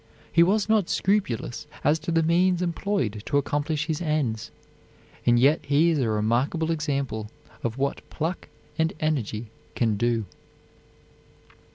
He 0.31 0.41
was 0.41 0.67
not 0.67 0.89
scrupulous 0.89 1.67
as 1.83 1.99
to 1.99 2.11
the 2.11 2.23
means 2.23 2.63
employed 2.63 3.21
to 3.27 3.37
accomplish 3.37 3.85
his 3.85 4.01
ends, 4.01 4.49
yet 5.27 5.59
he 5.67 5.91
is 5.91 5.99
a 5.99 6.09
remarkable 6.09 6.71
example 6.71 7.29
of 7.61 7.77
what 7.77 8.09
pluck 8.09 8.49
and 8.79 8.93
energy 8.99 9.51
can 9.75 9.97
do. 9.97 10.25